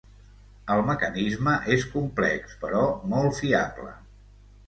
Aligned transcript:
El 0.75 0.79
mecanisme 0.85 1.53
és 1.75 1.85
complex, 1.91 2.57
però 2.65 2.81
molt 3.13 3.37
fiable. 3.43 3.93